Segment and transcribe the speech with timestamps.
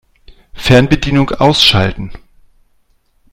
[0.55, 2.11] Fernbedienung ausschalten.